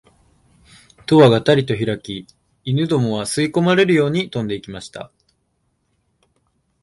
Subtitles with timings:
[1.05, 2.25] 戸はがたりとひらき、
[2.65, 5.11] 犬どもは吸い込まれるように飛んで行きました